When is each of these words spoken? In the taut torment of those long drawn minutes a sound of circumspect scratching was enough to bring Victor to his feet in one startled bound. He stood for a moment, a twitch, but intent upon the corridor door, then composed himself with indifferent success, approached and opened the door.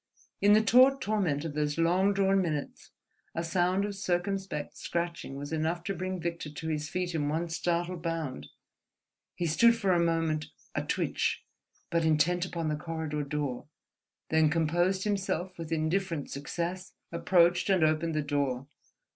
In 0.41 0.53
the 0.53 0.63
taut 0.63 0.99
torment 0.99 1.45
of 1.45 1.53
those 1.53 1.77
long 1.77 2.11
drawn 2.11 2.41
minutes 2.41 2.89
a 3.35 3.43
sound 3.43 3.85
of 3.85 3.93
circumspect 3.95 4.75
scratching 4.75 5.35
was 5.35 5.53
enough 5.53 5.83
to 5.83 5.93
bring 5.93 6.19
Victor 6.19 6.49
to 6.49 6.67
his 6.69 6.89
feet 6.89 7.13
in 7.13 7.29
one 7.29 7.49
startled 7.49 8.01
bound. 8.01 8.47
He 9.35 9.45
stood 9.45 9.75
for 9.75 9.91
a 9.93 9.99
moment, 10.03 10.47
a 10.73 10.81
twitch, 10.83 11.43
but 11.91 12.03
intent 12.03 12.47
upon 12.47 12.67
the 12.67 12.75
corridor 12.75 13.21
door, 13.23 13.67
then 14.31 14.49
composed 14.49 15.03
himself 15.03 15.55
with 15.59 15.71
indifferent 15.71 16.31
success, 16.31 16.93
approached 17.11 17.69
and 17.69 17.83
opened 17.83 18.15
the 18.15 18.23
door. 18.23 18.65